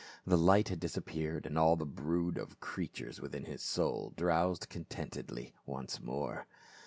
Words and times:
The 0.25 0.35
light 0.35 0.69
had 0.69 0.79
disappeared 0.79 1.45
and 1.45 1.59
all 1.59 1.75
the 1.75 1.85
brood 1.85 2.39
of 2.39 2.59
creatures 2.59 3.21
within 3.21 3.45
his 3.45 3.61
soul 3.61 4.13
drowsed 4.17 4.67
contentedly 4.67 5.53
once 5.67 5.99
more. 6.01 6.47